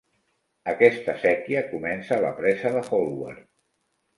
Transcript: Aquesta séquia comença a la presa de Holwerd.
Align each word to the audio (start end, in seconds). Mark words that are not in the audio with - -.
Aquesta 0.71 1.13
séquia 1.25 1.63
comença 1.73 2.17
a 2.17 2.25
la 2.25 2.33
presa 2.41 2.73
de 2.79 2.85
Holwerd. 2.99 3.47